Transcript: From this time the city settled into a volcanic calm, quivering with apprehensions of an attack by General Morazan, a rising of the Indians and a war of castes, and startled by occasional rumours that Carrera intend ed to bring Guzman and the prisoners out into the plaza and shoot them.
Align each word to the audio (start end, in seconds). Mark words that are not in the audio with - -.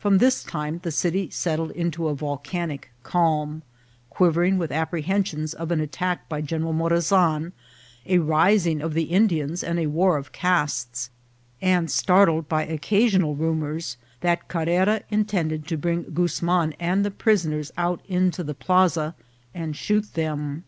From 0.00 0.18
this 0.18 0.42
time 0.42 0.80
the 0.82 0.90
city 0.90 1.30
settled 1.30 1.70
into 1.70 2.08
a 2.08 2.14
volcanic 2.16 2.90
calm, 3.04 3.62
quivering 4.10 4.58
with 4.58 4.72
apprehensions 4.72 5.54
of 5.54 5.70
an 5.70 5.78
attack 5.78 6.28
by 6.28 6.40
General 6.40 6.72
Morazan, 6.72 7.52
a 8.04 8.18
rising 8.18 8.80
of 8.80 8.94
the 8.94 9.04
Indians 9.04 9.62
and 9.62 9.78
a 9.78 9.86
war 9.86 10.16
of 10.16 10.32
castes, 10.32 11.08
and 11.62 11.88
startled 11.88 12.48
by 12.48 12.64
occasional 12.66 13.36
rumours 13.36 13.96
that 14.22 14.48
Carrera 14.48 15.02
intend 15.08 15.52
ed 15.52 15.68
to 15.68 15.76
bring 15.78 16.10
Guzman 16.12 16.72
and 16.80 17.04
the 17.04 17.12
prisoners 17.12 17.70
out 17.78 18.02
into 18.08 18.42
the 18.42 18.54
plaza 18.54 19.14
and 19.54 19.76
shoot 19.76 20.14
them. 20.14 20.64